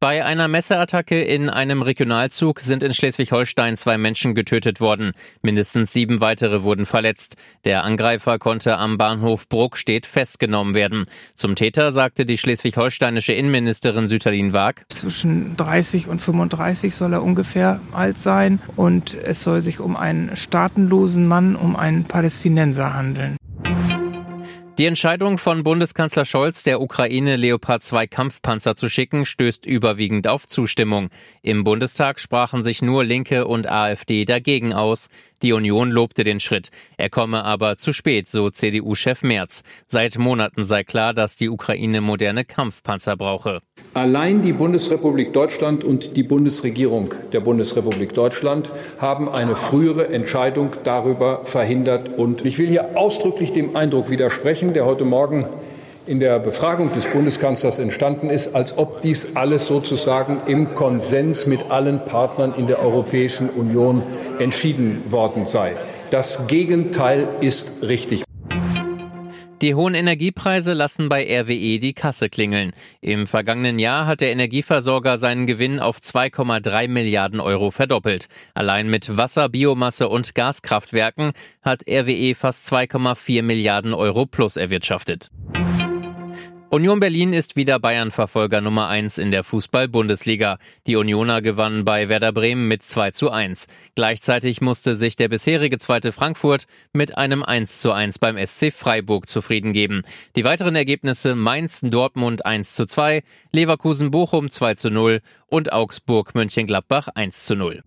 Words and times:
Bei 0.00 0.24
einer 0.24 0.46
Messerattacke 0.46 1.20
in 1.20 1.50
einem 1.50 1.82
Regionalzug 1.82 2.60
sind 2.60 2.84
in 2.84 2.94
Schleswig-Holstein 2.94 3.76
zwei 3.76 3.98
Menschen 3.98 4.36
getötet 4.36 4.80
worden. 4.80 5.10
Mindestens 5.42 5.92
sieben 5.92 6.20
weitere 6.20 6.62
wurden 6.62 6.86
verletzt. 6.86 7.34
Der 7.64 7.82
Angreifer 7.82 8.38
konnte 8.38 8.76
am 8.76 8.96
Bahnhof 8.96 9.48
Bruckstedt 9.48 10.06
festgenommen 10.06 10.74
werden. 10.74 11.06
Zum 11.34 11.56
Täter 11.56 11.90
sagte 11.90 12.24
die 12.24 12.38
schleswig-holsteinische 12.38 13.32
Innenministerin 13.32 14.06
Süterlin 14.06 14.52
Waag. 14.52 14.84
Zwischen 14.90 15.56
30 15.56 16.06
und 16.06 16.20
35 16.20 16.94
soll 16.94 17.14
er 17.14 17.24
ungefähr 17.24 17.80
alt 17.90 18.18
sein 18.18 18.60
und 18.76 19.14
es 19.14 19.42
soll 19.42 19.62
sich 19.62 19.80
um 19.80 19.96
einen 19.96 20.36
staatenlosen 20.36 21.26
Mann, 21.26 21.56
um 21.56 21.74
einen 21.74 22.04
Palästinenser 22.04 22.94
handeln. 22.94 23.37
Die 24.78 24.86
Entscheidung 24.86 25.38
von 25.38 25.64
Bundeskanzler 25.64 26.24
Scholz, 26.24 26.62
der 26.62 26.80
Ukraine 26.80 27.34
Leopard 27.34 27.82
2 27.82 28.06
Kampfpanzer 28.06 28.76
zu 28.76 28.88
schicken, 28.88 29.26
stößt 29.26 29.66
überwiegend 29.66 30.28
auf 30.28 30.46
Zustimmung. 30.46 31.08
Im 31.42 31.64
Bundestag 31.64 32.20
sprachen 32.20 32.62
sich 32.62 32.80
nur 32.80 33.02
Linke 33.02 33.48
und 33.48 33.68
AfD 33.68 34.24
dagegen 34.24 34.72
aus. 34.72 35.08
Die 35.42 35.52
Union 35.52 35.90
lobte 35.90 36.24
den 36.24 36.40
Schritt. 36.40 36.70
Er 36.96 37.10
komme 37.10 37.44
aber 37.44 37.76
zu 37.76 37.92
spät, 37.92 38.28
so 38.28 38.50
CDU-Chef 38.50 39.22
Merz. 39.22 39.62
Seit 39.86 40.18
Monaten 40.18 40.64
sei 40.64 40.82
klar, 40.82 41.14
dass 41.14 41.36
die 41.36 41.48
Ukraine 41.48 42.00
moderne 42.00 42.44
Kampfpanzer 42.44 43.16
brauche. 43.16 43.60
Allein 43.94 44.42
die 44.42 44.52
Bundesrepublik 44.52 45.32
Deutschland 45.32 45.84
und 45.84 46.16
die 46.16 46.24
Bundesregierung 46.24 47.14
der 47.32 47.40
Bundesrepublik 47.40 48.14
Deutschland 48.14 48.72
haben 48.98 49.28
eine 49.28 49.54
frühere 49.54 50.08
Entscheidung 50.08 50.70
darüber 50.82 51.44
verhindert. 51.44 52.10
Und 52.16 52.44
ich 52.44 52.58
will 52.58 52.68
hier 52.68 52.96
ausdrücklich 52.96 53.52
dem 53.52 53.76
Eindruck 53.76 54.10
widersprechen, 54.10 54.67
der 54.74 54.86
heute 54.86 55.04
Morgen 55.04 55.46
in 56.06 56.20
der 56.20 56.38
Befragung 56.38 56.92
des 56.94 57.06
Bundeskanzlers 57.06 57.78
entstanden 57.78 58.30
ist, 58.30 58.54
als 58.54 58.78
ob 58.78 59.02
dies 59.02 59.28
alles 59.34 59.66
sozusagen 59.66 60.40
im 60.46 60.74
Konsens 60.74 61.46
mit 61.46 61.70
allen 61.70 62.04
Partnern 62.04 62.54
in 62.56 62.66
der 62.66 62.82
Europäischen 62.82 63.50
Union 63.50 64.02
entschieden 64.38 65.02
worden 65.08 65.44
sei. 65.44 65.76
Das 66.10 66.46
Gegenteil 66.46 67.28
ist 67.40 67.82
richtig. 67.82 68.27
Die 69.60 69.74
hohen 69.74 69.94
Energiepreise 69.94 70.72
lassen 70.72 71.08
bei 71.08 71.24
RWE 71.24 71.80
die 71.80 71.92
Kasse 71.92 72.28
klingeln. 72.28 72.72
Im 73.00 73.26
vergangenen 73.26 73.80
Jahr 73.80 74.06
hat 74.06 74.20
der 74.20 74.30
Energieversorger 74.30 75.18
seinen 75.18 75.48
Gewinn 75.48 75.80
auf 75.80 75.98
2,3 75.98 76.86
Milliarden 76.86 77.40
Euro 77.40 77.72
verdoppelt. 77.72 78.28
Allein 78.54 78.88
mit 78.88 79.16
Wasser, 79.16 79.48
Biomasse 79.48 80.08
und 80.08 80.36
Gaskraftwerken 80.36 81.32
hat 81.62 81.82
RWE 81.88 82.36
fast 82.36 82.72
2,4 82.72 83.42
Milliarden 83.42 83.94
Euro 83.94 84.26
plus 84.26 84.56
erwirtschaftet. 84.56 85.28
Union 86.70 87.00
Berlin 87.00 87.32
ist 87.32 87.56
wieder 87.56 87.78
Bayern-Verfolger 87.78 88.60
Nummer 88.60 88.88
1 88.88 89.16
in 89.16 89.30
der 89.30 89.42
Fußball-Bundesliga. 89.42 90.58
Die 90.86 90.96
Unioner 90.96 91.40
gewannen 91.40 91.86
bei 91.86 92.10
Werder 92.10 92.30
Bremen 92.30 92.68
mit 92.68 92.82
2 92.82 93.12
zu 93.12 93.30
1. 93.30 93.68
Gleichzeitig 93.94 94.60
musste 94.60 94.94
sich 94.94 95.16
der 95.16 95.28
bisherige 95.28 95.78
zweite 95.78 96.12
Frankfurt 96.12 96.66
mit 96.92 97.16
einem 97.16 97.42
1 97.42 97.80
zu 97.80 97.92
1 97.92 98.18
beim 98.18 98.36
SC 98.36 98.70
Freiburg 98.70 99.30
zufrieden 99.30 99.72
geben. 99.72 100.02
Die 100.36 100.44
weiteren 100.44 100.76
Ergebnisse 100.76 101.34
Mainz-Dortmund 101.34 102.44
1 102.44 102.74
zu 102.74 102.84
2, 102.84 103.22
Leverkusen-Bochum 103.52 104.50
2 104.50 104.74
zu 104.74 104.90
0 104.90 105.22
und 105.46 105.72
Augsburg-Mönchengladbach 105.72 107.08
1 107.08 107.46
zu 107.46 107.56
0. 107.56 107.82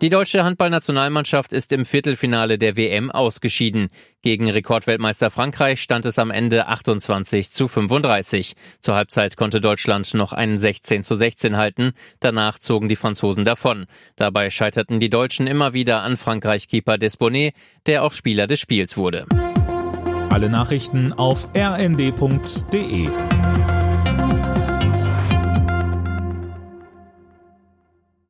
Die 0.00 0.10
deutsche 0.10 0.44
Handballnationalmannschaft 0.44 1.52
ist 1.52 1.72
im 1.72 1.84
Viertelfinale 1.84 2.56
der 2.56 2.76
WM 2.76 3.10
ausgeschieden. 3.10 3.88
Gegen 4.22 4.48
Rekordweltmeister 4.48 5.28
Frankreich 5.28 5.82
stand 5.82 6.04
es 6.04 6.20
am 6.20 6.30
Ende 6.30 6.68
28 6.68 7.50
zu 7.50 7.66
35. 7.66 8.54
Zur 8.78 8.94
Halbzeit 8.94 9.36
konnte 9.36 9.60
Deutschland 9.60 10.14
noch 10.14 10.32
einen 10.32 10.60
16 10.60 11.02
zu 11.02 11.16
16 11.16 11.56
halten. 11.56 11.94
Danach 12.20 12.60
zogen 12.60 12.88
die 12.88 12.94
Franzosen 12.94 13.44
davon. 13.44 13.86
Dabei 14.14 14.50
scheiterten 14.50 15.00
die 15.00 15.10
Deutschen 15.10 15.48
immer 15.48 15.72
wieder 15.72 16.02
an 16.02 16.16
Frankreich-Keeper 16.16 16.96
Desbonnet, 16.96 17.54
der 17.86 18.04
auch 18.04 18.12
Spieler 18.12 18.46
des 18.46 18.60
Spiels 18.60 18.96
wurde. 18.96 19.26
Alle 20.30 20.48
Nachrichten 20.48 21.12
auf 21.12 21.48
rnd.de 21.56 23.08